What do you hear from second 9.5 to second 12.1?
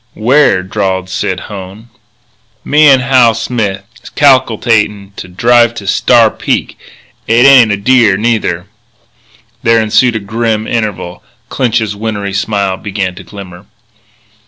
There ensued a grim interval. Clinch's